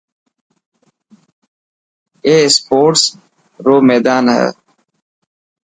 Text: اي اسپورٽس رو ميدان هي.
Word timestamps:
اي 2.25 2.33
اسپورٽس 2.47 3.03
رو 3.65 3.75
ميدان 3.89 4.25
هي. 4.35 4.47